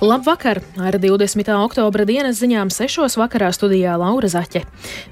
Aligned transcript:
Labvakar! 0.00 0.62
Ar 0.80 0.96
20. 0.96 1.44
oktobra 1.60 2.06
dienas 2.08 2.38
ziņām 2.40 2.70
6. 2.72 3.18
vakarā 3.20 3.50
studijā 3.52 3.98
Laura 4.00 4.30
Zaķe. 4.32 4.62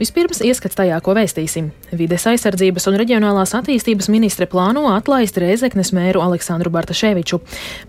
Vispirms 0.00 0.38
ieskats 0.40 0.78
tajā, 0.78 0.96
ko 1.04 1.12
vēstīsim. 1.12 1.66
Vides 1.92 2.22
aizsardzības 2.30 2.88
un 2.88 2.96
reģionālās 2.96 3.52
attīstības 3.58 4.08
ministre 4.08 4.46
plāno 4.48 4.86
atlaist 4.94 5.36
Rēzeknes 5.36 5.92
mēru 5.92 6.22
Aleksandru 6.24 6.72
Bartaševiču. 6.72 7.36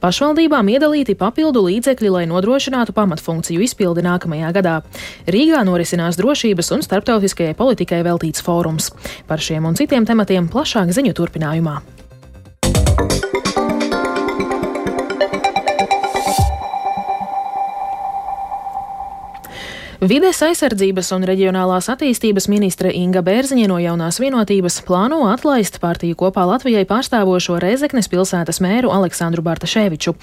Pašvaldībām 0.04 0.74
iedalīti 0.74 1.16
papildu 1.16 1.64
līdzekļi, 1.70 2.12
lai 2.18 2.26
nodrošinātu 2.28 2.92
pamatfunkciju 2.98 3.64
izpildi 3.64 4.04
nākamajā 4.04 4.52
gadā. 4.60 4.76
Rīgā 5.24 5.64
norisinās 5.72 6.20
drošības 6.20 6.74
un 6.76 6.84
starptautiskajai 6.84 7.56
politikai 7.56 8.02
veltīts 8.04 8.44
fórums. 8.44 8.92
Par 9.32 9.40
šiem 9.40 9.72
un 9.72 9.80
citiem 9.80 10.04
tematiem 10.04 10.52
plašāk 10.52 10.92
ziņu 11.00 11.16
turpinājumā. 11.16 11.78
Vides 20.00 20.38
aizsardzības 20.40 21.10
un 21.12 21.26
reģionālās 21.28 21.90
attīstības 21.92 22.46
ministre 22.48 22.88
Inga 22.96 23.20
Bērziņa 23.20 23.66
no 23.68 23.82
jaunās 23.84 24.22
vienotības 24.24 24.78
plāno 24.88 25.18
atlaist 25.28 25.76
partiju 25.84 26.16
kopā 26.22 26.46
Latvijai 26.48 26.86
pārstāvošo 26.88 27.58
Reizeknes 27.60 28.08
pilsētas 28.08 28.62
mēru 28.64 28.94
Aleksandru 28.96 29.44
Bartaševiču. 29.44 30.14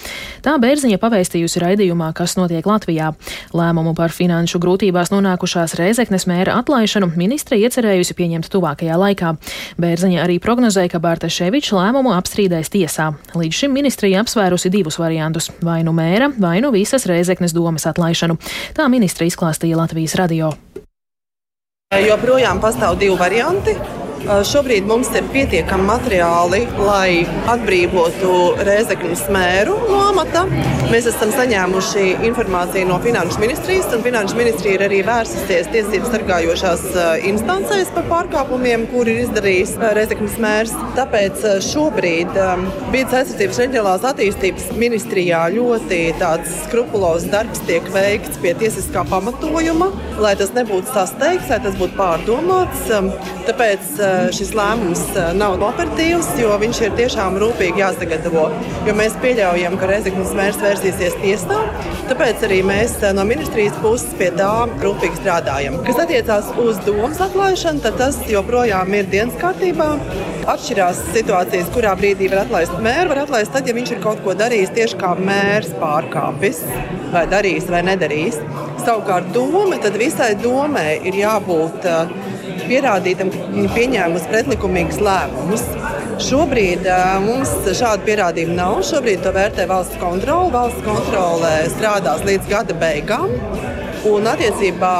Tā 0.41 0.55
Bērziņa 0.63 0.97
pavēstījusi 1.03 1.61
raidījumā, 1.61 2.09
kas 2.17 2.39
notiek 2.39 2.65
Latvijā. 2.65 3.11
Lēmumu 3.53 3.93
par 3.99 4.15
finanšu 4.17 4.63
grūtībās 4.65 5.13
nonākušās 5.13 5.77
Reizeknes 5.77 6.25
mēra 6.25 6.57
atlaišanu 6.63 7.11
ministre 7.13 7.61
iecerējusi 7.61 8.17
pieņemt 8.17 8.49
tuvākajā 8.49 8.97
laikā. 8.97 9.35
Bērziņa 9.77 10.25
arī 10.25 10.39
prognozēja, 10.41 10.95
ka 10.95 11.03
Bartaševičs 11.05 11.75
lēmumu 11.77 12.17
apstrīdēs 12.17 12.73
tiesā. 12.73 13.11
Līdz 13.37 13.61
šim 13.61 13.77
ministrija 13.77 14.25
apsvērusi 14.25 14.73
divus 14.73 14.97
variantus- 14.97 15.53
vai 15.69 15.83
nu 15.85 15.93
mēra, 15.93 16.33
vai 16.33 16.63
nu 16.65 16.73
visas 16.73 17.05
Reizeknes 17.05 17.53
domas 17.53 17.85
atlaišanu. 17.85 18.41
Tā 18.73 18.89
ministra 18.89 19.29
izklāstīja 19.29 19.66
stāstīja 19.67 19.77
Latvijas 19.77 20.15
radio. 20.15 20.53
Joprojām 21.91 22.61
pastāv 22.61 22.99
divi 22.99 23.17
varianti. 23.19 23.75
Šobrīd 24.27 24.89
mums 24.89 25.07
ir 25.15 25.27
pietiekami 25.31 25.85
materiāli, 25.87 26.65
lai 26.83 27.23
atbrīvotu 27.47 28.31
Rēzekļu 28.67 29.15
smēru 29.21 29.77
no 29.87 30.01
amata. 30.09 30.43
Mēs 30.91 31.07
esam 31.11 31.31
saņēmuši 31.35 32.07
informāciju 32.27 32.89
no 32.89 32.97
Finanšu 33.05 33.39
ministrijas, 33.43 33.87
un 33.95 34.03
Finanšu 34.03 34.39
ministrija 34.39 34.79
ir 34.79 34.85
arī 34.87 34.99
vērsusies 35.07 35.71
tiesību 35.71 36.11
sargājošās 36.11 36.83
instancēs 37.31 37.93
par 37.95 38.09
pārkāpumiem, 38.11 38.89
kur 38.91 39.07
ir 39.11 39.23
izdarījis 39.25 39.77
Rēzekļu 39.99 40.31
smērs. 40.35 40.75
Tāpēc 40.99 41.47
šobrīd 41.69 42.35
Bīdas 42.95 43.17
aizsardzības 43.21 43.63
reģionālās 43.63 44.09
attīstības 44.11 44.69
ministrijā 44.79 45.45
ļoti 45.55 46.03
skrupulozs 46.65 47.31
darbs 47.31 47.63
tiek 47.71 47.87
veikts 47.95 48.43
pie 48.43 48.57
tiesiskā 48.59 49.07
pamatojuma, 49.11 49.93
lai 50.23 50.35
tas 50.39 50.51
nebūtu 50.57 50.91
sasteigts, 50.91 51.51
lai 51.53 51.63
tas 51.63 51.79
būtu 51.79 51.95
pārdomāts. 51.99 52.91
Tāpēc 53.47 54.16
šis 54.37 54.53
lēmums 54.57 55.03
nav 55.37 55.57
operatīvs, 55.63 56.29
jo 56.41 56.55
viņš 56.61 56.81
ir 56.87 56.95
tiešām 56.99 57.39
rūpīgi 57.41 57.83
jāsagatavo. 57.83 58.47
Jo 58.87 58.95
mēs 58.97 59.17
pieļaujam, 59.23 59.77
ka 59.81 59.89
Rezeknas 59.91 60.35
mērs 60.37 60.61
vērsīsies 60.63 61.17
tiesā, 61.23 61.61
tāpēc 62.11 62.45
arī 62.49 62.61
mēs 62.67 62.97
no 63.17 63.25
ministrijas 63.29 63.77
puses 63.83 64.15
pie 64.19 64.31
tā 64.37 64.51
rūpīgi 64.83 65.21
strādājam. 65.21 65.81
Kas 65.87 66.01
attiecās 66.05 66.53
uz 66.63 66.81
domas 66.87 67.21
atlaišanu, 67.27 67.83
tad 67.85 67.99
tas 68.01 68.21
joprojām 68.31 68.95
ir 68.99 69.11
dienas 69.13 69.39
kārtībā. 69.41 69.89
Atšķirās 70.47 71.01
situācijas, 71.11 71.73
kurā 71.75 71.97
brīdī 71.99 72.29
var 72.31 72.45
atlaist 72.45 72.77
mēru. 72.83 73.11
Var 73.11 73.25
atlaist 73.25 73.55
tad, 73.55 73.67
ja 73.67 73.75
viņš 73.75 73.97
ir 73.97 74.03
kaut 74.05 74.21
ko 74.23 74.35
darījis 74.39 74.75
tieši 74.77 75.01
kā 75.01 75.17
mērs 75.19 75.73
pārkāpis, 75.81 76.63
vai 77.15 77.25
darījis 77.31 77.67
vai 77.73 77.83
nedarījis. 77.89 78.39
Savukārt 78.87 79.33
doma, 79.35 79.81
tad 79.83 79.99
visai 79.99 80.37
domai 80.39 81.01
ir 81.09 81.19
jābūt 81.19 81.89
uh, 81.91 82.26
pierādītam, 82.69 83.33
pieņēmusi 83.75 84.31
pretlikumīgus 84.33 85.01
lēmumus. 85.05 85.65
Šobrīd 86.27 86.87
uh, 86.89 87.17
mums 87.25 87.51
šādu 87.77 88.07
pierādījumu 88.07 88.57
nav. 88.57 88.79
Šobrīd 88.89 89.25
to 89.25 89.33
vērtē 89.37 89.67
valsts 89.69 89.99
kontrole. 90.01 90.49
Valsts 90.55 90.85
kontrole 90.87 91.51
strādās 91.75 92.25
līdz 92.27 92.49
gada 92.51 92.77
beigām. 92.81 93.35
Un 94.07 94.29
attiecībā 94.31 94.95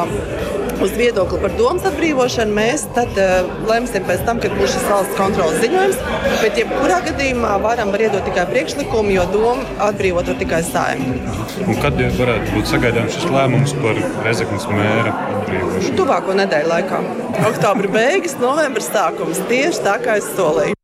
uz 0.83 0.93
viedokli 0.97 1.39
par 1.41 1.55
domas 1.59 1.87
atbrīvošanu 1.89 2.55
mēs 2.57 2.87
tad 2.97 3.19
uh, 3.21 3.49
lemsim 3.69 4.05
pēc 4.09 4.25
tam, 4.29 4.41
kad 4.43 4.55
būs 4.59 4.75
šis 4.75 4.87
valsts 4.91 5.19
kontrolas 5.19 5.59
ziņojums. 5.63 5.99
Bet, 6.43 6.61
jebkurā 6.61 7.01
gadījumā, 7.07 7.55
varam 7.65 7.93
var 7.95 8.07
iedot 8.07 8.27
tikai 8.29 8.47
priekšlikumu, 8.51 9.15
jo 9.17 9.27
doma 9.33 9.67
atbrīvot 9.89 10.31
var 10.33 10.39
tikai 10.43 10.63
saimnieks. 10.67 11.59
Kad 11.83 12.01
varētu 12.21 12.55
būt 12.55 12.73
sagaidāms 12.73 13.17
šis 13.17 13.29
lēmums 13.33 13.77
par 13.83 14.01
Rezeknas 14.27 14.69
mēra 14.71 15.17
atbrīvošanu? 15.41 15.99
Tuvāko 16.01 16.39
nedēļu 16.43 16.73
laikā. 16.75 17.03
Oktobra 17.51 17.93
beigas, 17.99 18.39
novembris 18.43 18.91
sākums. 18.93 19.43
Tieši 19.51 19.87
tā 19.87 20.01
kā 20.05 20.21
es 20.21 20.33
solīju. 20.37 20.76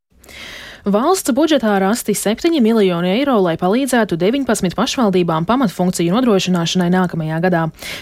Valsts 0.83 1.31
budžetā 1.31 1.79
rasti 1.79 2.11
7 2.11 2.59
miljoni 2.59 3.13
eiro, 3.15 3.37
lai 3.39 3.55
palīdzētu 3.55 4.17
19 4.19 4.75
pašvaldībām 4.75 5.45
pamatfunkciju 5.47 6.11
nodrošināšanai 6.11 6.89
nākamajā 6.91 7.37
gadā. 7.45 7.61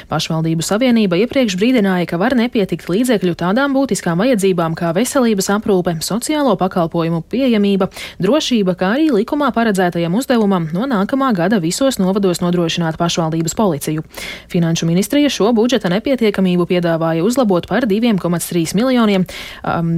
Pašvaldību 0.08 0.64
savienība 0.64 1.18
iepriekš 1.20 1.58
brīdināja, 1.60 2.06
ka 2.08 2.16
var 2.16 2.32
nepietikt 2.38 2.88
līdzekļu 2.88 3.34
tādām 3.36 3.76
būtiskām 3.76 4.22
vajadzībām 4.24 4.72
kā 4.78 4.94
veselības 4.96 5.50
aprūpe, 5.58 5.98
sociālo 6.00 6.54
pakalpojumu 6.56 7.20
pieejamība, 7.28 7.90
drošība, 8.16 8.72
kā 8.80 8.94
arī 8.96 9.10
likumā 9.12 9.50
paredzētajam 9.52 10.16
uzdevumam 10.16 10.70
no 10.72 10.88
nākamā 10.88 11.34
gada 11.36 11.60
visos 11.60 12.00
novados 12.00 12.40
nodrošināt 12.40 12.96
pašvaldības 12.96 13.58
policiju. 13.60 14.06
Finanšu 14.48 14.88
ministrija 14.88 15.28
šo 15.28 15.52
budžeta 15.52 15.92
nepietiekamību 15.92 16.64
piedāvāja 16.72 17.28
uzlabot 17.28 17.68
par 17.68 17.84
2,3 17.84 18.72
miljoniem, 18.80 19.28
um, 19.68 19.94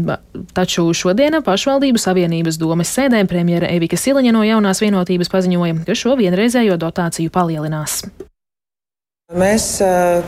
taču 0.50 0.90
šodiena 0.90 1.44
pašvaldību 1.46 2.02
savienības 2.02 2.58
doma 2.58 2.71
padomes 2.72 2.92
sēdēm 2.96 3.28
premjera 3.28 3.68
Evika 3.68 3.98
Siliņa 4.00 4.32
no 4.32 4.46
jaunās 4.48 4.80
vienotības 4.80 5.28
paziņoja, 5.28 5.82
ka 5.84 5.92
šo 5.92 6.16
vienreizējo 6.16 6.80
dotāciju 6.80 7.28
palielinās. 7.28 8.00
Mēs 9.32 9.78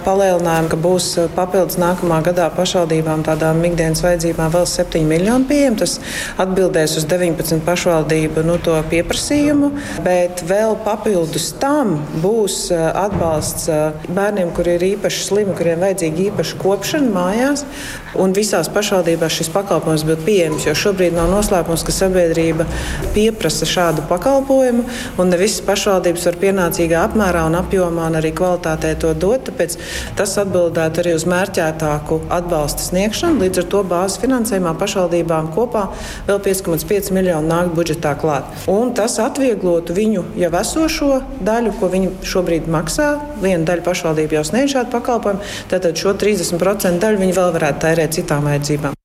palielinājām, 0.01 0.71
ka 0.73 0.77
būs 0.81 1.07
papildus 1.37 1.77
nākamā 1.77 2.23
gadā 2.25 2.47
pašvaldībām 2.57 3.21
tādām 3.27 3.59
ikdienas 3.69 4.01
vajadzībām 4.01 4.49
vēl 4.55 4.65
7 4.71 5.03
miljoni 5.05 5.45
pieejami. 5.51 5.77
Tas 5.83 5.99
atbildēs 6.41 6.95
uz 6.97 7.05
19 7.11 7.61
pašvaldību 7.67 8.47
nu, 8.49 8.57
pieprasījumu, 8.89 9.69
bet 10.07 10.41
vēl 10.49 10.79
papildus 10.87 11.51
tam 11.61 11.99
būs 12.23 12.71
atbalsts 12.73 13.69
bērniem, 14.09 14.55
kuriem 14.57 14.79
ir 14.81 14.87
īpaši 14.95 15.27
slimi, 15.27 15.57
kuriem 15.59 15.85
vajadzīga 15.85 16.25
īpaša 16.31 16.63
kopšana 16.65 17.13
mājās. 17.13 17.67
Un 18.15 18.33
visās 18.33 18.71
pašvaldībās 18.73 19.37
šis 19.37 19.53
pakalpojums 19.53 20.07
būtu 20.07 20.25
pieejams, 20.25 20.65
jo 20.69 20.75
šobrīd 20.79 21.17
nav 21.17 21.29
noslēpums, 21.33 21.85
ka 21.85 21.93
sabiedrība 21.93 22.65
pieprasa 23.13 23.67
šādu 23.69 24.07
pakalpojumu, 24.09 24.87
un 25.19 25.33
ne 25.33 25.41
visas 25.41 25.61
pašvaldības 25.67 26.29
var 26.31 26.41
pienācīgā 26.47 27.05
apmērā 27.11 27.43
un 27.51 27.59
apjomā 27.59 28.07
un 28.13 28.21
arī 28.23 28.31
kvalitātē 28.39 28.94
to 29.01 29.13
dot. 29.15 29.45
Tāpēc 29.49 29.77
tas 30.19 30.37
atbildētu 30.41 31.03
arī 31.03 31.15
uz 31.19 31.27
mērķētāku 31.31 32.21
atbalsta 32.35 32.87
sniegšanu. 32.87 33.43
Līdz 33.45 33.63
ar 33.65 33.69
to 33.75 33.83
bāzes 33.91 34.21
finansējumā 34.23 34.75
pašvaldībām 34.81 35.51
kopā 35.57 35.87
vēl 36.29 36.41
5,5 36.47 37.13
miljonu 37.17 37.51
nāk 37.51 37.75
budžetā 37.77 38.15
klāt. 38.21 38.49
Un 38.71 38.95
tas 38.97 39.19
atvieglotu 39.23 39.97
viņu 39.97 40.25
jau 40.41 40.53
esošo 40.61 41.13
daļu, 41.45 41.77
ko 41.81 41.93
viņi 41.93 42.13
šobrīd 42.35 42.69
maksā. 42.71 43.13
Viena 43.45 43.65
daļa 43.69 43.87
pašvaldība 43.87 44.41
jau 44.41 44.49
sniedz 44.51 44.77
šādu 44.77 44.95
pakalpojumu, 44.95 45.55
tad 45.71 45.91
šo 45.99 46.17
30% 46.19 47.03
daļu 47.03 47.25
viņi 47.25 47.39
vēl 47.39 47.57
varētu 47.59 47.87
tērēt 47.87 48.21
citām 48.21 48.51
vajadzībām. 48.51 49.04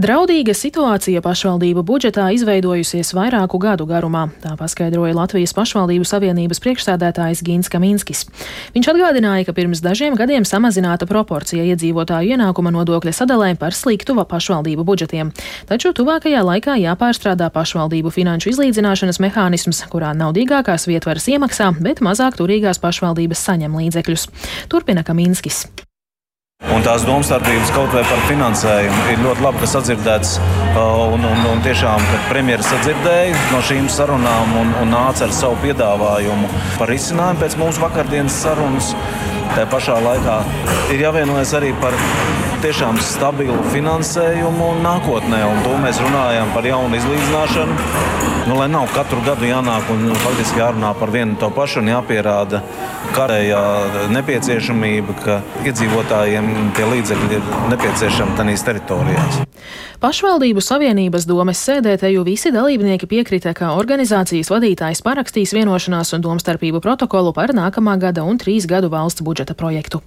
Draudīga 0.00 0.54
situācija 0.56 1.20
pašvaldību 1.20 1.82
budžetā 1.84 2.30
izveidojusies 2.32 3.10
vairāku 3.12 3.58
gadu 3.60 3.84
garumā, 3.84 4.22
tā 4.40 4.54
paskaidroja 4.56 5.12
Latvijas 5.18 5.52
pašvaldību 5.52 6.06
savienības 6.08 6.62
priekšsēdētājs 6.64 7.42
Gins 7.44 7.68
Kaminskis. 7.68 8.24
Viņš 8.72 8.88
atgādināja, 8.94 9.44
ka 9.44 9.56
pirms 9.56 9.84
dažiem 9.84 10.16
gadiem 10.16 10.48
samazināta 10.48 11.04
proporcija 11.10 11.66
iedzīvotāju 11.74 12.32
ienākuma 12.38 12.72
nodokļa 12.72 13.12
sadalē 13.20 13.52
par 13.60 13.76
sliktu 13.76 14.16
pašvaldību 14.16 14.88
budžetiem, 14.88 15.34
taču 15.68 15.92
tuvākajā 15.92 16.40
laikā 16.40 16.78
jāpārstrādā 16.86 17.52
pašvaldību 17.52 18.16
finanšu 18.16 18.54
izlīdzināšanas 18.54 19.20
mehānisms, 19.20 19.84
kurā 19.92 20.16
naudīgākās 20.16 20.88
vietvaras 20.88 21.28
iemaksā, 21.28 21.74
bet 21.84 22.00
mazāk 22.00 22.40
turīgās 22.40 22.80
pašvaldības 22.80 23.48
saņem 23.50 23.80
līdzekļus. 23.82 24.28
Turpina 24.72 25.04
Kaminskis. 25.04 25.66
Un 26.70 26.84
tās 26.86 27.02
domstarpības 27.02 27.72
kaut 27.74 27.90
vai 27.90 28.04
par 28.06 28.20
finansējumu 28.28 29.06
ir 29.10 29.22
ļoti 29.24 29.42
labi, 29.42 29.60
ka 29.62 29.68
sadzirdēts. 29.72 30.36
Uh, 30.72 31.14
un, 31.16 31.24
un, 31.26 31.40
un 31.50 31.62
tiešām, 31.64 32.04
premjeras 32.30 32.70
sadzirdēja 32.70 33.34
no 33.50 33.58
šīm 33.66 33.88
sarunām 33.92 34.54
un, 34.60 34.70
un 34.80 34.94
nāca 34.94 35.26
ar 35.26 35.34
savu 35.34 35.58
piedāvājumu 35.64 36.48
par 36.78 36.92
risinājumu 36.92 37.42
pēc 37.42 37.58
mūsu 37.60 37.82
vakardienas 37.82 38.38
sarunas, 38.44 38.92
tā 39.56 39.66
pašā 39.74 39.98
laikā 40.06 40.38
ir 40.94 41.02
jāvienojas 41.02 41.52
arī 41.58 41.74
par 41.82 41.98
tiešām 42.62 42.98
stabilu 43.02 43.56
finansējumu 43.72 44.68
nākotnē. 44.84 45.40
Un 45.50 45.62
to 45.64 45.74
mēs 45.82 45.98
runājam 46.02 46.52
par 46.54 46.66
jaunu 46.66 46.98
izlīdzināšanu. 46.98 47.76
Nu, 48.48 48.56
lai 48.58 48.68
nav 48.70 48.88
katru 48.94 49.22
gadu 49.26 49.46
jānāk 49.46 49.90
un 49.94 50.08
faktiski 50.22 50.62
jārunā 50.62 50.92
par 50.98 51.12
vienu 51.14 51.36
to 51.38 51.50
pašu 51.54 51.80
un 51.82 51.90
jāpierāda 51.92 52.62
kārējā 53.14 53.62
nepieciešamība, 54.14 55.16
ka 55.22 55.38
iedzīvotājiem 55.68 56.48
tie 56.76 56.88
līdzekļi 56.90 57.38
ir 57.38 57.50
nepieciešami 57.70 58.38
tajās 58.38 58.66
teritorijās. 58.66 59.42
Pašvaldību 60.02 60.62
savienības 60.64 61.28
domes 61.30 61.62
sēdē 61.62 61.94
te 62.02 62.10
jau 62.10 62.24
visi 62.26 62.50
dalībnieki 62.54 63.06
piekrita, 63.10 63.54
ka 63.54 63.76
organizācijas 63.78 64.50
vadītājs 64.50 65.04
parakstīs 65.06 65.54
vienošanās 65.54 66.10
un 66.16 66.26
domstarpību 66.26 66.82
protokolu 66.82 67.34
par 67.36 67.54
nākamā 67.54 67.98
gada 68.02 68.26
un 68.26 68.42
trīs 68.42 68.66
gadu 68.66 68.90
valsts 68.90 69.22
budžeta 69.22 69.54
projektu. 69.54 70.02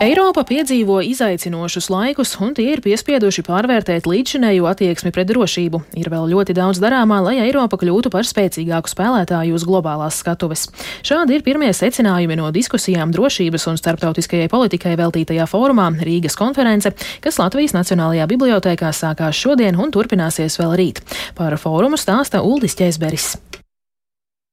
Eiropa 0.00 0.46
piedzīvo 0.48 1.02
izaicinošus 1.04 1.90
laikus, 1.92 2.30
un 2.40 2.54
tie 2.56 2.70
ir 2.72 2.80
piespieduši 2.80 3.42
pārvērtēt 3.44 4.06
līdzšinējo 4.08 4.64
attieksmi 4.70 5.10
pret 5.12 5.28
drošību. 5.28 5.82
Ir 6.00 6.08
vēl 6.08 6.30
ļoti 6.32 6.54
daudz 6.56 6.80
darāmā, 6.80 7.18
lai 7.26 7.34
Eiropa 7.42 7.76
kļūtu 7.82 8.08
par 8.14 8.24
spēcīgāku 8.24 8.88
spēlētāju 8.88 9.58
uz 9.58 9.66
globālās 9.68 10.22
skatuves. 10.22 10.70
Šādi 11.04 11.36
ir 11.36 11.44
pirmie 11.44 11.68
secinājumi 11.76 12.40
no 12.40 12.48
diskusijām 12.48 13.12
drošības 13.12 13.68
un 13.68 13.76
starptautiskajai 13.82 14.48
politikai 14.48 14.96
veltītajā 14.96 15.44
fórumā 15.52 15.90
Rīgas 16.00 16.38
konference, 16.40 16.94
kas 17.20 17.42
Latvijas 17.42 17.76
Nacionālajā 17.76 18.24
bibliotēkā 18.32 18.96
sākās 18.96 19.36
šodien 19.36 19.76
un 19.76 19.92
turpināsies 19.92 20.56
vēl 20.64 20.78
rīt. 20.80 21.04
Par 21.36 21.60
fórumu 21.60 22.00
stāsta 22.00 22.40
Uldis 22.40 22.80
Ķēzberis. 22.80 23.34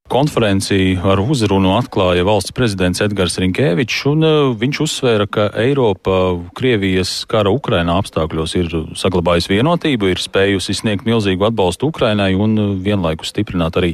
Konferenci 0.07 0.95
ar 1.03 1.19
uzrunu 1.19 1.73
atklāja 1.75 2.23
valsts 2.23 2.53
prezidents 2.55 3.01
Edgars 3.03 3.33
Rinkēvičs, 3.43 4.05
un 4.07 4.23
uh, 4.23 4.35
viņš 4.55 4.77
uzsvēra, 4.85 5.25
ka 5.27 5.47
Eiropa 5.59 6.37
Krievijas 6.55 7.25
kara 7.27 7.51
Ukrainā 7.51 7.97
apstākļos 7.99 8.53
ir 8.55 8.71
saglabājusi 8.95 9.51
vienotību, 9.51 10.07
ir 10.07 10.21
spējusi 10.23 10.77
sniegt 10.79 11.03
milzīgu 11.03 11.49
atbalstu 11.49 11.89
Ukrainai 11.91 12.29
un 12.39 12.55
uh, 12.55 12.69
vienlaikus 12.79 13.33
stiprināt 13.33 13.75
arī 13.81 13.89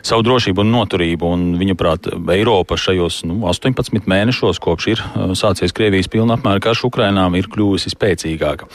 savu 0.00 0.24
drošību 0.24 0.64
un 0.64 0.72
noturību. 0.72 1.28
Un 1.28 1.44
viņa 1.60 1.76
prāt, 1.76 2.08
Eiropa 2.32 2.80
šajos 2.80 3.20
nu, 3.28 3.42
18 3.52 4.08
mēnešos, 4.08 4.62
kopš 4.64 4.88
ir 4.94 5.04
uh, 5.04 5.36
sācies 5.36 5.76
Krievijas 5.76 6.08
pilna 6.08 6.38
apmēra 6.40 6.64
karš 6.70 6.86
Ukrainā, 6.88 7.28
ir 7.36 7.50
kļuvusi 7.52 7.92
spēcīgāka. 7.92 8.70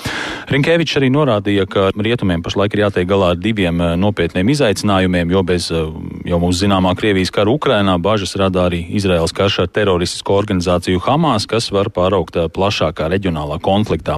Rinkēvičs 0.53 1.01
arī 1.01 1.09
norādīja, 1.17 1.65
ka 1.65 1.89
rietumiem 1.97 2.45
pašlaik 2.45 2.77
ir 2.77 2.85
jātiek 2.85 3.09
galā 3.09 3.33
ar 3.33 3.41
diviem 3.41 3.81
nopietniem 3.97 4.53
izaicinājumiem, 4.53 5.33
jo 5.33 5.45
bez 5.49 5.71
jau 5.73 6.41
mūsu 6.45 6.61
zināmā 6.61 6.74
zināmā 6.75 6.91
Krievijas 6.99 7.31
kara 7.31 7.51
Ukrainā 7.51 7.95
bažas 8.03 8.35
rada 8.35 8.65
arī 8.67 8.81
Izraels 8.91 9.31
karš 9.31 9.59
ar 9.63 9.67
teroristisko 9.71 10.35
organizāciju 10.35 10.99
Hamas, 10.99 11.45
kas 11.47 11.71
var 11.71 11.87
pāraukt 11.87 12.35
plašākā 12.51 13.07
reģionālā 13.13 13.61
konfliktā. 13.63 14.17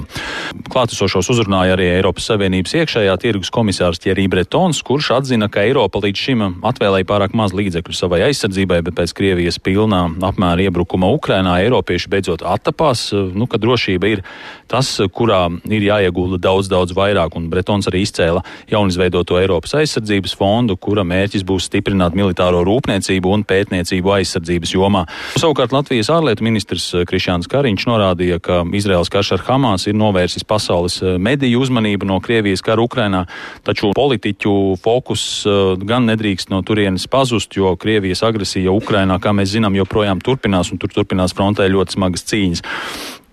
Klātesošos 0.66 1.28
uzrunāja 1.30 1.76
arī 1.76 1.86
Eiropas 1.92 2.26
Savienības 2.26 2.74
iekšējā 2.80 3.14
tirgus 3.22 3.52
komisārs 3.54 4.02
Thierry 4.02 4.26
Bretons, 4.26 4.80
kurš 4.82 5.12
atzina, 5.20 5.46
ka 5.46 5.62
Eiropa 5.62 6.02
līdz 6.02 6.18
šim 6.24 6.42
atvēlēja 6.66 7.06
pārāk 7.06 7.36
maz 7.38 7.54
līdzekļu 7.54 7.94
savai 7.94 8.24
aizsardzībai, 8.26 8.80
bet 8.88 8.98
pēc 8.98 9.14
Krievijas 9.14 9.60
pilnā 9.62 10.08
apmēra 10.26 10.66
iebrukuma 10.66 11.12
Ukrainā 11.14 11.60
Eiropieši 11.62 12.10
beidzot 12.10 12.42
attapās, 12.42 13.12
nu, 13.14 13.46
ka 13.46 13.62
drošība 13.62 14.10
ir 14.16 14.24
tas, 14.66 14.96
kurā 15.14 15.44
ir 15.70 15.86
jāiegulda 15.86 16.40
daudz, 16.42 16.72
daudz 16.72 16.96
vairāk, 16.96 17.38
un 17.38 17.46
Bretons 17.52 17.86
arī 17.86 18.02
izcēla 18.02 18.42
jaunizveidoto 18.72 19.38
Eiropas 19.38 19.78
aizsardzības 19.78 20.34
fondu, 20.38 20.74
kura 20.74 21.06
mērķis 21.06 21.46
būs 21.46 21.70
stiprināt 21.70 22.18
militāro 22.18 22.47
militāro 22.48 22.64
rūpniecību 22.64 23.32
un 23.32 23.44
pētniecību 23.44 24.12
aizsardzības 24.18 24.72
jomā. 24.74 25.04
Savukārt 25.38 25.72
Latvijas 25.72 26.10
ārlietu 26.10 26.44
ministrs 26.44 26.94
eh, 26.94 27.04
Krišāns 27.08 27.48
Kariņš 27.48 27.86
norādīja, 27.88 28.40
ka 28.40 28.64
Izraels 28.72 29.10
karš 29.12 29.36
ar 29.36 29.44
Hamas 29.46 29.86
ir 29.86 29.94
novērsis 29.94 30.44
pasaules 30.44 31.00
eh, 31.02 31.18
mediju 31.18 31.60
uzmanību 31.60 32.08
no 32.08 32.20
Krievijas 32.20 32.62
kara 32.64 32.82
Ukrainā, 32.82 33.26
taču 33.64 33.92
politiķu 33.96 34.78
fokus 34.82 35.44
eh, 35.46 35.76
gan 35.84 36.08
nedrīkst 36.08 36.50
no 36.50 36.62
turienes 36.62 37.06
pazust, 37.06 37.56
jo 37.56 37.76
Krievijas 37.76 38.24
agresija 38.26 38.72
Ukrainā, 38.72 39.18
kā 39.20 39.34
mēs 39.36 39.52
zinām, 39.56 39.76
joprojām 39.76 40.22
turpinās 40.24 40.72
un 40.72 40.80
tur 40.80 40.92
turpinās 40.94 41.36
frontē 41.36 41.68
ļoti 41.68 41.98
smagas 41.98 42.26
cīņas. 42.28 42.64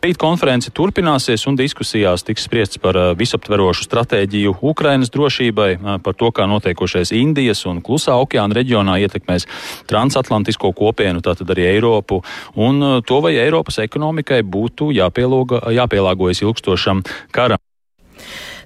Rīt 0.05 0.19
konference 0.21 0.69
turpināsies 0.69 1.47
un 1.49 1.55
diskusijās 1.57 2.21
tiks 2.27 2.43
spriests 2.45 2.77
par 2.77 2.97
uh, 2.99 3.07
visaptverošu 3.17 3.87
stratēģiju 3.87 4.51
Ukrainas 4.69 5.09
drošībai, 5.09 5.69
uh, 5.79 5.95
par 6.05 6.13
to, 6.19 6.29
kā 6.29 6.45
notiekošais 6.45 7.09
Indijas 7.17 7.63
un 7.65 7.81
Klusā 7.81 8.13
okeāna 8.21 8.53
reģionā 8.59 8.99
ietekmēs 9.01 9.47
transatlantisko 9.89 10.75
kopienu, 10.77 11.25
tātad 11.25 11.49
arī 11.55 11.71
Eiropu, 11.71 12.21
un 12.53 12.85
uh, 12.85 12.99
to, 13.01 13.17
vai 13.25 13.33
Eiropas 13.41 13.81
ekonomikai 13.81 14.43
būtu 14.45 14.91
jāpielāgojas 14.93 16.45
ilgstošam 16.45 17.01
karam. 17.33 17.57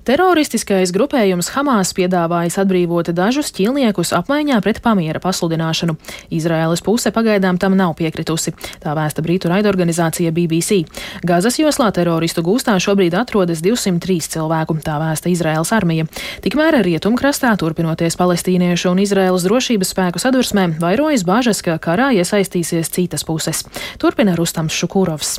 Teroristiskais 0.10 0.90
grupējums 0.90 1.52
Hamas 1.54 1.92
piedāvājis 1.94 2.56
atbrīvot 2.64 3.12
dažus 3.14 3.52
ķilniekus 3.54 4.10
apmaiņā 4.18 4.56
pret 4.66 4.80
pamiera 4.82 5.22
pasludināšanu. 5.22 5.94
Izraēlas 6.34 6.82
puse 6.82 7.12
pagaidām 7.14 7.60
tam 7.62 7.76
nav 7.78 7.94
piekritusi. 8.00 8.56
Tā 8.82 8.96
vēsta 8.98 9.22
Brītu 9.22 9.52
raidorganizācija 9.52 10.34
BBC. 10.34 10.80
Gazas 11.22 11.60
joslā 11.62 11.92
teroristu 11.94 12.42
gūstā 12.42 12.80
šobrīd 12.82 13.14
atrodas 13.22 13.62
203 13.62 14.34
cilvēku, 14.34 14.80
tā 14.82 14.98
vēsta 14.98 15.30
Izraēlas 15.30 15.76
armija. 15.78 16.10
Tikmēr 16.42 16.80
rietumkrastā, 16.90 17.54
turpinoties 17.62 18.18
palestīniešu 18.18 18.90
un 18.96 19.06
Izraēlas 19.06 19.46
drošības 19.46 19.94
spēku 19.94 20.26
sadursmē, 20.26 20.72
vairojas 20.82 21.22
bažas, 21.22 21.62
ka 21.62 21.78
karā 21.78 22.10
iesaistīsies 22.18 22.90
citas 22.98 23.30
puses. 23.30 23.62
Turpina 24.02 24.34
Rustams 24.42 24.74
Šukūrovs. 24.74 25.38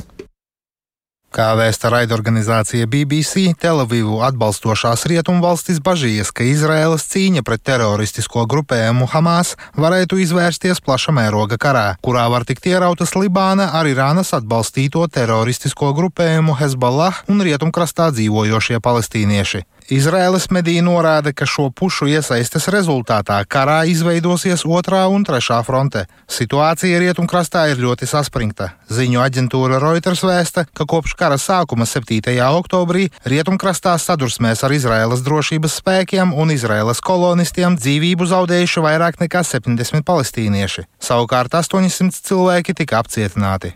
Kā 1.31 1.53
vēsta 1.55 1.87
raidorganizācija 1.87 2.89
BBC, 2.91 3.53
Telavīvu 3.63 4.17
atbalstošās 4.27 5.05
rietumvalstis 5.07 5.77
bažījies, 5.79 6.27
ka 6.35 6.43
Izraēlas 6.43 7.05
cīņa 7.07 7.45
pret 7.47 7.63
teroristisko 7.69 8.43
grupējumu 8.51 9.07
Hamas 9.13 9.53
varētu 9.79 10.19
izvērsties 10.19 10.83
plaša 10.83 11.15
mēroga 11.15 11.55
karā, 11.55 11.85
kurā 12.03 12.25
var 12.33 12.43
tikt 12.43 12.67
ierautas 12.67 13.15
Libāna 13.15 13.69
ar 13.79 13.87
Irānas 13.87 14.33
atbalstīto 14.35 15.05
teroristisko 15.07 15.93
grupējumu 15.95 16.57
Hezbollah 16.59 17.23
un 17.31 17.39
rietumkrastā 17.47 18.11
dzīvojošie 18.11 18.83
palestīnieši. 18.83 19.63
Izraēlas 19.91 20.45
mediji 20.55 20.79
norāda, 20.79 21.33
ka 21.35 21.43
šo 21.43 21.65
pušu 21.75 22.05
iesaistes 22.07 22.69
rezultātā 22.71 23.41
karā 23.43 23.81
izveidosies 23.91 24.61
otrā 24.63 25.01
un 25.11 25.25
trešā 25.27 25.57
fronte. 25.67 26.05
Situācija 26.31 27.01
rietumkrastā 27.03 27.65
ir 27.73 27.81
ļoti 27.83 28.07
saspringta. 28.07 28.69
Ziņu 28.87 29.19
aģentūra 29.19 29.81
Reuters 29.83 30.23
vēsta, 30.23 30.63
ka 30.71 30.87
kopš 30.87 31.17
kara 31.19 31.35
sākuma 31.35 31.83
7. 31.83 32.31
oktobrī 32.45 33.09
rietumkrastā 33.27 33.97
sadursmēs 33.99 34.63
ar 34.63 34.77
Izraēlas 34.77 35.25
drošības 35.27 35.75
spēkiem 35.81 36.31
un 36.39 36.55
Izraēlas 36.55 37.03
kolonistiem 37.03 37.75
dzīvību 37.75 38.31
zaudējuši 38.31 38.87
vairāk 38.87 39.19
nekā 39.19 39.43
70 39.43 40.07
palestīnieši. 40.07 40.87
Savukārt 41.03 41.59
800 41.59 42.15
cilvēki 42.31 42.79
tika 42.79 43.03
apcietināti. 43.03 43.75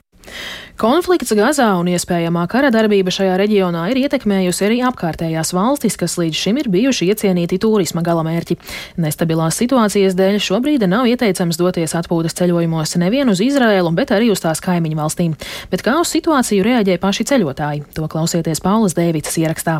Konflikts 0.76 1.32
Gazā 1.32 1.70
un 1.80 1.88
iespējamā 1.88 2.42
kara 2.52 2.68
darbība 2.74 3.14
šajā 3.14 3.38
reģionā 3.40 3.86
ir 3.94 4.02
ietekmējusi 4.02 4.66
arī 4.68 4.82
apkārtējās 4.84 5.54
valstis, 5.56 5.96
kas 5.96 6.18
līdz 6.20 6.36
šim 6.36 6.60
ir 6.60 6.70
bijuši 6.74 7.08
iecienīti 7.14 7.62
turisma 7.64 8.04
galamērķi. 8.04 8.60
Nestabilās 9.00 9.56
situācijas 9.62 10.20
dēļ 10.20 10.42
šobrīd 10.44 10.84
nav 10.92 11.08
ieteicams 11.08 11.62
doties 11.62 11.96
atpūtas 11.96 12.36
ceļojumos 12.36 12.98
nevien 13.00 13.32
uz 13.32 13.40
Izraēlu, 13.46 13.96
bet 13.96 14.12
arī 14.12 14.34
uz 14.36 14.44
tās 14.44 14.60
kaimiņu 14.66 15.00
valstīm. 15.00 15.40
Bet 15.72 15.86
kā 15.86 15.96
uz 16.02 16.12
situāciju 16.12 16.68
reaģē 16.68 17.00
paši 17.00 17.32
ceļotāji? 17.32 17.86
To 17.96 18.12
klausieties 18.12 18.60
Paulas 18.60 19.00
Dēvicas 19.00 19.40
ierakstā. 19.40 19.80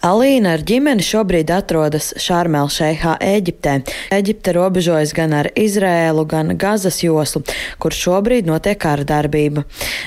Alīna 0.00 0.54
ar 0.56 0.62
ģimeni 0.64 1.04
šobrīd 1.04 1.50
atrodas 1.52 2.06
Šārmelšeihā, 2.24 3.18
Eģiptē. 3.20 3.74
Eģipte 4.16 4.54
robežojas 4.56 5.12
gan 5.12 5.34
ar 5.36 5.50
Izrēlu, 5.52 6.24
gan 6.24 6.54
Gazas 6.56 7.02
joslu, 7.04 7.42
kur 7.76 7.92
šobrīd 7.92 8.48
notiek 8.48 8.80
kara 8.80 9.04
darbība. 9.04 9.66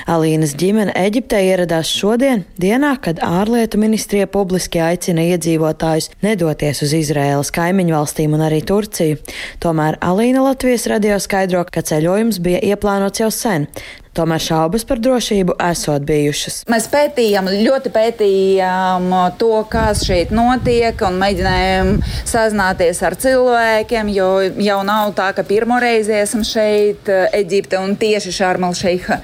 Alīnas 0.09 0.55
ģimene 0.57 0.95
Eģiptē 0.97 1.43
ieradās 1.45 1.93
šodien, 1.93 2.41
dienā, 2.57 2.95
kad 3.05 3.21
ārlietu 3.21 3.77
ministrija 3.77 4.25
publiski 4.25 4.81
aicina 4.81 5.27
iedzīvotājus 5.35 6.09
nedoties 6.25 6.81
uz 6.81 6.97
Izrēlas 6.97 7.53
kaimiņu 7.53 7.93
valstīm 7.93 8.33
un 8.33 8.47
arī 8.50 8.63
Turciju. 8.65 9.21
Tomēr 9.62 10.01
Alīna 10.01 10.41
Latvijas 10.50 10.89
radio 10.89 11.21
skaidro, 11.21 11.67
ka 11.69 11.85
ceļojums 11.85 12.41
bija 12.41 12.65
ieplānots 12.73 13.21
jau 13.21 13.29
sen. 13.29 13.69
Tomēr 14.13 14.41
šaubas 14.46 14.84
par 14.86 15.00
drošību 15.01 15.55
esot 15.72 16.03
bijušas. 16.05 16.60
Mēs 16.70 16.86
pētījām, 16.91 17.48
ļoti 17.65 17.89
pētījām 17.93 19.08
to, 19.41 19.55
kas 19.72 20.03
šeit 20.05 20.29
notiek, 20.36 21.00
un 21.08 21.17
mēģinājām 21.22 21.89
sazināties 22.22 23.01
ar 23.08 23.17
cilvēkiem, 23.17 24.12
jo 24.13 24.27
jau 24.62 24.77
nav 24.86 25.15
tā, 25.17 25.32
ka 25.34 25.46
pirmo 25.48 25.79
reizi 25.82 26.13
esam 26.20 26.46
šeit, 26.46 27.10
Eģipte 27.34 27.79
un 27.82 27.96
tieši 27.98 28.36
Šarmal 28.38 28.77
Šeiha. 28.77 29.17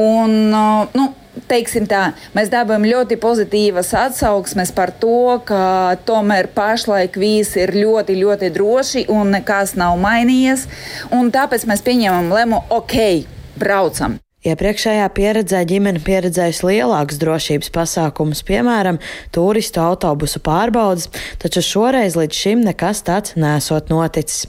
Un, 0.00 0.32
nu, 0.96 1.04
teiksim 1.50 1.84
tā, 1.90 2.06
mēs 2.32 2.48
dabūjam 2.52 2.88
ļoti 2.88 3.20
pozitīvas 3.20 3.92
atsauksmes 4.06 4.72
par 4.72 4.94
to, 5.04 5.36
ka 5.44 6.00
tomēr 6.08 6.48
pašlaik 6.56 7.20
viss 7.20 7.58
ir 7.60 7.74
ļoti, 7.76 8.16
ļoti 8.24 8.52
droši 8.56 9.06
un 9.12 9.36
nekas 9.36 9.76
nav 9.76 10.00
mainījies. 10.00 10.64
Un 11.12 11.28
tāpēc 11.34 11.68
mēs 11.68 11.84
pieņemam 11.84 12.32
lēmumu, 12.32 12.64
ok, 12.72 12.98
braucam. 13.60 14.18
Iepriekšējā 14.44 15.04
pieredzē 15.16 15.62
ģimene 15.64 16.02
pieredzējusi 16.04 16.66
lielākus 16.68 17.16
drošības 17.22 17.70
pasākumus, 17.72 18.42
piemēram, 18.44 18.98
turistu 19.32 19.80
autobusu 19.80 20.42
pārbaudas, 20.44 21.08
taču 21.40 21.62
šoreiz 21.64 22.18
līdz 22.20 22.40
šim 22.42 22.66
nekas 22.66 23.00
tāds 23.06 23.38
nesot 23.40 23.88
noticis. 23.88 24.44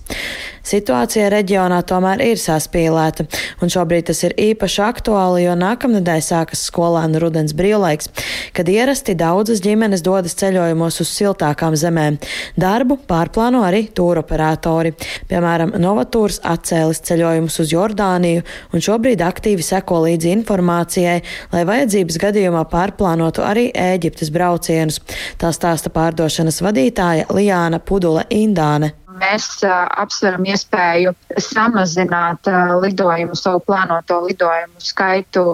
Situācija 0.65 1.27
reģionā 1.29 1.81
tomēr 1.85 2.23
ir 2.25 2.39
saspīlēta, 2.41 3.27
un 3.61 3.69
šobrīd 3.69 4.07
tas 4.09 4.23
ir 4.25 4.33
īpaši 4.41 4.81
aktuāli, 4.81 5.43
jo 5.45 5.53
nākamnedēļ 5.59 6.23
sākas 6.25 6.63
skolēnu 6.71 7.21
rudens 7.21 7.53
brīvlaiks, 7.57 8.09
kad 8.55 8.69
ierasti 8.71 9.13
daudzas 9.19 9.61
ģimenes 9.61 10.01
dodas 10.05 10.33
ceļojumos 10.41 10.97
uz 11.03 11.11
siltākām 11.13 11.77
zemēm. 11.77 12.17
Darbu 12.57 12.97
pārplāno 13.05 13.61
arī 13.67 13.85
tūroperatori. 13.93 14.95
Piemēram, 15.29 15.75
Novatūrs 15.81 16.41
atcēlis 16.49 17.03
ceļojumus 17.05 17.59
uz 17.61 17.75
Jordāniju 17.75 18.41
un 18.73 18.85
šobrīd 18.89 19.21
aktīvi 19.21 19.65
seko 19.65 20.01
līdzi 20.07 20.33
informācijai, 20.39 21.19
lai 21.53 21.65
vajadzības 21.69 22.21
gadījumā 22.25 22.65
pārplānotu 22.73 23.45
arī 23.45 23.69
Ēģiptes 23.69 24.33
braucienus. 24.33 25.01
Tā 25.37 25.53
stāsta 25.53 25.93
pārdošanas 25.93 26.63
vadītāja 26.65 27.29
Lijāna 27.35 27.83
Pudule 27.85 28.25
Indāne 28.33 28.95
mēs 29.21 29.47
apsveram 29.65 30.45
iespēju 30.49 31.13
samazināt 31.41 32.49
lidojumu, 32.83 33.37
savu 33.39 33.61
plānoto 33.67 34.21
lidojumu 34.27 34.83
skaitu. 34.83 35.45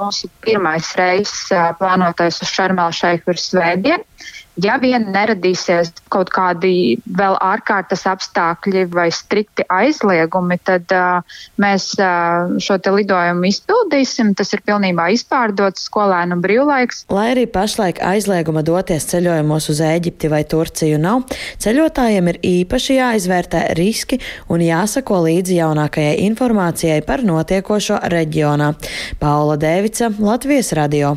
Mūsu 0.00 0.30
pirmais 0.44 0.92
reizes 0.98 1.48
plānotais 1.80 2.40
uz 2.42 2.52
Šarmēlu 2.52 2.96
šeiku 2.96 3.34
ir 3.34 3.42
svētdien. 3.42 4.06
Ja 4.60 4.76
vien 4.82 5.06
neradīsies 5.14 5.92
kaut 6.12 6.30
kādi 6.34 6.98
vēl 7.16 7.36
ārkārtas 7.40 8.02
apstākļi 8.10 8.86
vai 8.92 9.08
strikti 9.14 9.64
aizliegumi, 9.70 10.58
tad 10.66 10.90
uh, 10.94 11.38
mēs 11.60 11.92
uh, 12.00 12.58
šo 12.62 12.76
te 12.82 12.92
lidojumu 12.94 13.48
izpildīsim. 13.48 14.34
Tas 14.38 14.52
ir 14.56 14.64
pilnībā 14.66 15.08
izpārdots 15.14 15.86
skolēnu 15.88 16.40
brīvlaiks. 16.42 17.04
Lai 17.14 17.30
arī 17.34 17.46
pašlaik 17.50 18.02
aizlieguma 18.04 18.64
doties 18.66 19.08
ceļojumos 19.12 19.70
uz 19.72 19.82
Ēģipti 19.86 20.32
vai 20.32 20.42
Turciju 20.50 21.00
nav, 21.00 21.24
ceļotājiem 21.62 22.32
ir 22.34 22.40
īpaši 22.50 22.98
jāizvērtē 22.98 23.64
riski 23.78 24.20
un 24.50 24.64
jāsako 24.66 25.22
līdzi 25.28 25.60
jaunākajai 25.60 26.18
informācijai 26.26 27.00
par 27.06 27.24
notiekošo 27.26 28.02
reģionā. 28.12 28.74
Paula 29.22 29.56
Dēvica, 29.60 30.12
Latvijas 30.20 30.74
radio. 30.76 31.16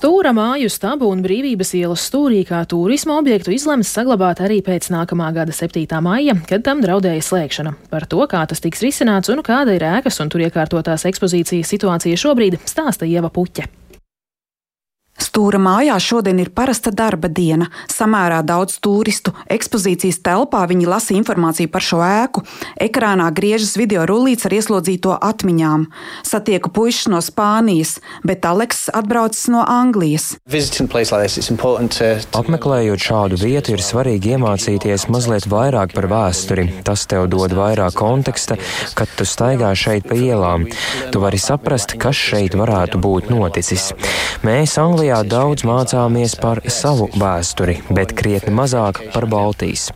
Stūra 0.00 0.30
māju 0.32 0.70
stabu 0.72 1.10
un 1.12 1.20
brīvības 1.20 1.74
ielas 1.76 2.06
stūrī 2.08 2.38
kā 2.48 2.62
turisma 2.64 3.18
objektu 3.20 3.52
izlems 3.52 3.90
saglabāt 3.92 4.38
arī 4.40 4.62
pēc 4.64 4.86
nākamā 4.94 5.26
gada 5.36 5.52
7. 5.52 5.84
maija, 6.00 6.38
kad 6.48 6.64
tam 6.64 6.80
draudēja 6.80 7.20
slēgšana. 7.26 7.74
Par 7.92 8.06
to, 8.08 8.22
kā 8.24 8.40
tas 8.48 8.64
tiks 8.64 8.80
risināts 8.80 9.28
un 9.28 9.44
kāda 9.44 9.74
ir 9.76 9.84
ēkas 9.84 10.22
un 10.24 10.32
tur 10.32 10.46
iekārtotās 10.46 11.04
ekspozīcijas 11.10 11.74
situācija 11.76 12.22
šobrīd, 12.24 12.56
stāsta 12.64 13.04
Ieva 13.04 13.28
Puķa. 13.28 13.68
Stūra 15.20 15.60
mājā 15.60 15.94
šodien 16.00 16.38
ir 16.40 16.48
parasta 16.56 16.90
darba 16.90 17.28
diena. 17.28 17.68
Samērā 17.92 18.40
daudz 18.46 18.78
turistu. 18.80 19.34
Ekspozīcijas 19.52 20.22
telpā 20.24 20.62
viņi 20.70 20.88
lasa 20.88 21.12
informāciju 21.16 21.68
par 21.72 21.84
šo 21.84 22.00
ēku. 22.04 22.42
Ekrānā 22.80 23.26
griežas 23.36 23.76
video 23.76 24.06
rullīts 24.08 24.48
ar 24.48 24.56
ieslodzīto 24.56 25.18
atmiņām. 25.20 25.84
Satieku 26.26 26.72
puikas 26.72 27.10
no 27.12 27.20
Spānijas, 27.24 27.98
bet 28.24 28.46
Aleks 28.48 28.86
atbraucis 28.96 29.50
no 29.52 29.60
Anglijas. 29.68 30.32
Apmeklējot 32.40 33.04
šādu 33.04 33.40
vietu, 33.44 33.76
ir 33.76 33.84
svarīgi 33.84 34.34
iemācīties 34.38 35.06
mazliet 35.12 35.48
vairāk 35.52 35.92
par 35.96 36.08
vēsturi. 36.10 36.66
Tas 36.86 37.04
tev 37.10 37.28
dod 37.32 37.52
vairāk 37.56 37.98
konteksta, 38.00 38.56
kad 38.96 39.12
tu 39.18 39.28
staigā 39.28 39.74
šeit 39.76 40.08
pa 40.08 40.16
ielām. 40.16 40.64
Tu 41.12 41.20
vari 41.20 41.40
saprast, 41.40 41.98
kas 42.00 42.16
šeit 42.16 42.56
varētu 42.56 43.00
būt 43.02 43.28
noticis. 43.32 43.90
Mēs 44.46 44.78
Anglijā 44.80 45.09
Latvijā 45.10 45.26
daudz 45.26 45.64
mācāmies 45.66 46.36
par 46.38 46.60
savu 46.70 47.08
vēsturi, 47.18 47.80
bet 47.90 48.12
krietni 48.14 48.52
mazāk 48.54 49.00
par 49.10 49.24
Baltijas. 49.26 49.88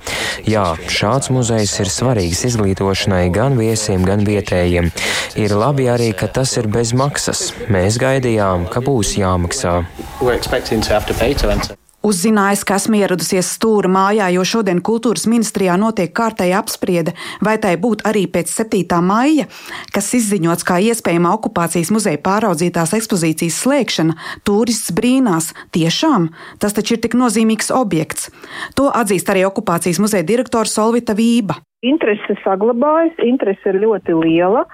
Jā, 0.43 0.65
šāds 0.91 1.31
muzejs 1.31 1.77
ir 1.85 1.91
svarīgs 1.93 2.43
izglītošanai 2.49 3.29
gan 3.31 3.55
viesiem, 3.55 4.03
gan 4.03 4.27
vietējiem. 4.27 4.91
Ir 5.39 5.55
labi 5.55 5.87
arī, 5.93 6.11
ka 6.19 6.27
tas 6.27 6.57
ir 6.59 6.67
bez 6.67 6.91
maksas. 6.99 7.53
Mēs 7.71 8.01
gaidījām, 8.03 8.67
ka 8.67 8.83
būs 8.83 9.15
jāmaksā. 9.21 9.79
Uzzinājis, 12.05 12.67
ka 12.69 12.77
esmu 12.77 12.99
ieradusies 12.99 13.49
stūra 13.57 13.89
mājā, 13.89 14.27
jo 14.35 14.43
šodien 14.45 14.83
kultūras 14.85 15.25
ministrijā 15.31 15.79
notiek 15.81 16.11
kārtēja 16.13 16.59
apspriede, 16.61 17.15
vai 17.41 17.55
tai 17.63 17.79
būtu 17.81 18.05
arī 18.11 18.27
pēc 18.29 18.51
7. 18.53 18.99
maija, 19.01 19.47
kas 19.95 20.11
izziņots 20.19 20.67
kā 20.69 20.77
iespējama 20.85 21.33
okupācijas 21.39 21.89
muzeja 21.97 22.21
pāraudzītās 22.27 22.93
ekspozīcijas 22.99 23.57
slēgšana, 23.65 24.19
turists 24.45 24.93
brīnās, 24.93 25.55
tiešām 25.73 26.29
tas 26.61 26.77
taču 26.77 26.99
ir 26.99 27.01
tik 27.07 27.17
nozīmīgs 27.17 27.73
objekts. 27.73 28.29
To 28.77 28.91
atzīst 28.93 29.33
arī 29.33 29.47
okupācijas 29.49 30.03
muzeja 30.05 30.29
direktors 30.29 30.77
Solvita 30.77 31.17
Vība. 31.17 31.57
Interese 31.85 32.37
saglabājas, 32.45 33.17
interese 33.25 33.73
ir 33.73 33.81
ļoti 33.81 34.21
liela. 34.21 34.67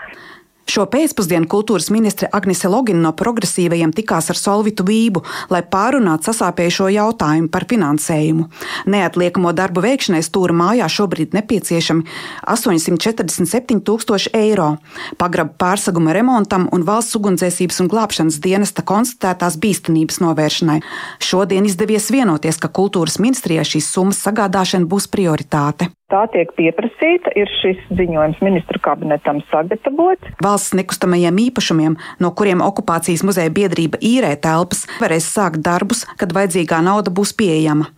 Šo 0.70 0.84
pēcpusdienu 0.86 1.48
kultūras 1.50 1.88
ministre 1.90 2.28
Agnese 2.36 2.68
Logina 2.70 3.00
no 3.02 3.10
progresīvajiem 3.16 3.90
tikās 3.96 4.28
ar 4.30 4.38
Solvitu 4.38 4.84
Vību, 4.86 5.24
lai 5.50 5.64
pārunātu 5.66 6.28
sasāpējušo 6.28 6.86
jautājumu 6.94 7.50
par 7.50 7.66
finansējumu. 7.72 8.46
Neatliekamo 8.94 9.50
darbu 9.56 9.82
veikšanai 9.82 10.22
stūra 10.22 10.54
mājā 10.54 10.86
šobrīd 10.94 11.34
nepieciešami 11.34 12.06
847 12.54 13.82
tūkstoši 13.88 14.34
eiro. 14.38 14.76
Pagraba 15.18 15.56
pārseguma 15.58 16.14
remontam 16.14 16.68
un 16.70 16.86
valsts 16.86 17.18
ugunsdzēsības 17.18 17.82
un 17.82 17.90
glābšanas 17.90 18.38
dienesta 18.44 18.86
konstatētās 18.86 19.58
bīstamības 19.58 20.22
novēršanai. 20.22 20.82
Šodien 21.18 21.66
izdevies 21.66 22.12
vienoties, 22.14 22.62
ka 22.62 22.70
kultūras 22.70 23.18
ministrijai 23.18 23.66
šīs 23.66 23.90
summas 23.90 24.22
sagādāšana 24.22 24.86
būs 24.86 25.10
prioritāte. 25.10 25.90
Tā 26.10 26.24
tiek 26.32 26.50
pieprasīta, 26.58 27.30
ir 27.38 27.50
šis 27.60 27.78
ziņojums 27.94 28.40
ministru 28.42 28.80
kabinetam 28.82 29.38
sagatavots. 29.50 30.32
Valsts 30.42 30.74
nekustamajiem 30.74 31.38
īpašumiem, 31.46 31.94
no 32.18 32.32
kuriem 32.34 32.64
okupācijas 32.66 33.22
muzeja 33.26 33.52
biedrība 33.54 34.00
īrē 34.02 34.34
telpas, 34.42 34.88
varēs 34.98 35.30
sākt 35.30 35.62
darbus, 35.62 36.02
kad 36.18 36.34
vajadzīgā 36.34 36.82
nauda 36.82 37.14
būs 37.14 37.30
pieejama. 37.38 37.92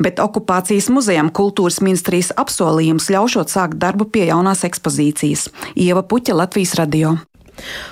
Bet 0.00 0.22
okupācijas 0.24 0.88
muzejam 0.88 1.28
kultūras 1.28 1.82
ministrijas 1.84 2.32
apsolījums 2.40 3.10
ļaušot 3.12 3.52
sākt 3.52 3.76
darbu 3.82 4.08
pie 4.08 4.30
jaunās 4.32 4.64
ekspozīcijas. 4.64 5.50
Ieva 5.76 6.00
Puķa 6.00 6.40
Latvijas 6.40 6.78
radio. 6.80 7.18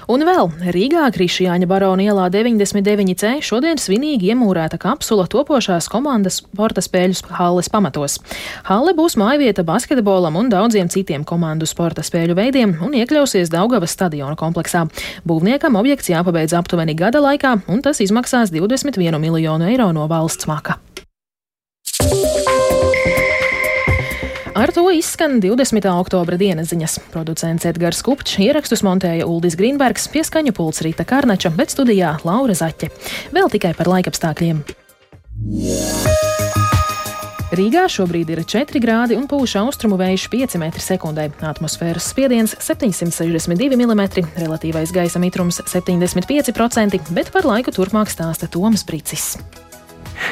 Un 0.09 0.25
vēl 0.27 0.51
Rīgā 0.75 1.05
Krišjāņa 1.15 1.69
barona 1.71 2.07
ielā 2.09 2.29
99C 2.33 3.39
šodien 3.45 3.81
svinīgi 3.81 4.33
iemūrēta 4.33 4.79
kapsula 4.81 5.29
topošās 5.31 5.91
komandas 5.93 6.41
sporta 6.43 6.85
spēļu 6.85 7.29
halles 7.39 7.71
pamatos. 7.73 8.19
Halle 8.69 8.95
būs 8.97 9.19
mājvieta 9.21 9.65
basketbolam 9.67 10.37
un 10.41 10.51
daudziem 10.53 10.91
citiem 10.93 11.25
komandu 11.29 11.69
sporta 11.69 12.05
spēļu 12.05 12.37
veidiem 12.39 12.77
un 12.85 12.97
iekļausies 12.99 13.53
Daugavas 13.53 13.95
stadiona 13.97 14.37
kompleksā. 14.39 14.87
Būvniekam 15.29 15.79
objekts 15.81 16.11
jāpabeidz 16.13 16.57
aptuveni 16.59 16.97
gada 16.99 17.23
laikā, 17.25 17.59
un 17.69 17.83
tas 17.85 18.03
izmaksās 18.05 18.53
21 18.55 19.19
miljonu 19.23 19.71
eiro 19.71 19.93
no 19.93 20.09
valsts 20.11 20.49
maka. 20.51 20.81
Ar 24.59 24.73
to 24.75 24.91
izskan 24.91 25.37
20. 25.39 25.85
oktobra 25.87 26.35
dienas 26.35 26.73
ziņas. 26.73 26.97
Producents 27.13 27.63
Edgars 27.69 28.01
Kupčs 28.03 28.41
ierakstus 28.43 28.81
montēja 28.83 29.29
Uldis 29.31 29.55
Grīnbergs, 29.55 30.09
pieskaņu 30.11 30.51
pults 30.57 30.83
Rīta 30.83 31.05
Kārnača, 31.07 31.53
bet 31.55 31.71
studijā 31.71 32.17
Laura 32.27 32.57
Zaķe. 32.59 32.89
Vēl 33.31 33.47
tikai 33.53 33.71
par 33.79 33.87
laikapstākļiem. 33.93 34.65
Rīgā 37.55 37.85
šobrīd 37.87 38.35
ir 38.35 38.43
4 38.51 38.83
grādi 38.83 39.15
un 39.21 39.31
pūš 39.31 39.55
austrumu 39.63 39.95
vējš 40.03 40.27
5 40.35 40.59
m2. 40.59 41.29
Atmosfēras 41.53 42.11
spiediens 42.11 42.57
762 42.59 43.79
mm, 43.79 44.35
relatīvais 44.43 44.91
gaisa 44.91 45.23
mitrums 45.23 45.63
75%, 45.71 47.15
bet 47.15 47.31
par 47.31 47.47
laiku 47.47 47.79
turpmāk 47.79 48.11
stāsta 48.11 48.51
Toms 48.51 48.83
Brīcis. 48.91 49.37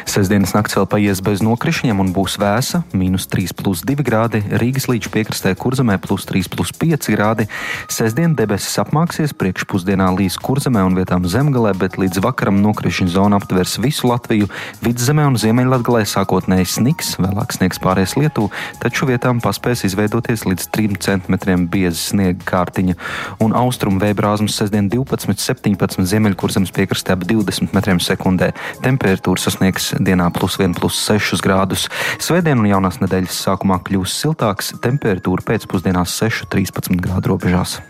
Sesdienas 0.08 0.54
nakts 0.56 0.76
vēl 0.78 0.86
paies 0.90 1.20
bez 1.24 1.42
nokrišņiem 1.44 2.00
un 2.00 2.12
būs 2.14 2.36
vēsa- 2.40 2.82
minus 3.00 3.26
3,2 3.26 4.02
grādi, 4.02 4.42
Rīgas 4.46 4.88
līča 4.88 5.10
piekrastē 5.10 5.54
kurzemē 5.54 5.98
plus 6.00 6.24
3,5 6.24 7.10
grādi. 7.12 7.48
Sesdien 7.88 8.34
debesis 8.34 8.78
apmāksies, 8.78 9.34
priekšpusdienā 9.34 10.08
līs 10.16 10.38
kurzemē 10.38 10.84
un 10.86 10.94
vietām 10.94 11.22
zemgalē, 11.24 11.76
bet 11.76 11.96
līdz 11.96 12.20
vakaram 12.20 12.62
nokrišņu 12.62 13.08
zona 13.08 13.36
aptvers 13.36 13.76
visu 13.78 14.08
Latviju. 14.08 14.48
Vidzemē 14.82 15.26
un 15.26 15.36
ziemeļlatgalē 15.36 16.02
sākotnēji 16.06 16.66
sniks, 16.66 17.16
vēlāk 17.16 17.52
sniegs 17.52 17.78
pāries 17.78 18.16
Lietuvā, 18.16 18.50
taču 18.80 19.06
vietām 19.06 19.40
paspēs 19.40 19.84
izveidoties 19.84 20.46
līdz 20.46 20.70
3 20.72 20.96
cm 21.06 21.66
bieza 21.68 22.00
sniega 22.12 22.42
kārtiņa. 22.46 22.96
Un 23.44 23.52
austrumu 23.52 24.00
vēbrāzmas 24.00 24.56
sestdien 24.56 24.88
12, 24.88 25.36
17 25.36 26.06
ziemeļkurzemes 26.06 26.72
piekrastē 26.72 27.12
ap 27.16 27.26
20 27.28 27.74
m2. 27.76 28.52
Temperatūra 28.84 29.42
sasniegs 29.42 29.75
dienā 29.98 30.30
plus 30.34 30.58
1, 30.60 30.76
plus 30.78 31.00
6 31.08 31.42
grādus. 31.44 31.88
Svētdien 32.22 32.60
un 32.60 32.70
jaunās 32.70 33.00
nedēļas 33.02 33.42
sākumā 33.48 33.80
kļūs 33.86 34.20
siltāks, 34.22 34.74
temperatūra 34.84 35.46
pēcpusdienās 35.50 36.16
6-13 36.22 37.00
grādu 37.02 37.34
robežās. 37.34 37.80